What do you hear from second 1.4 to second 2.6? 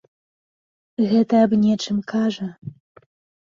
аб нечым кажа.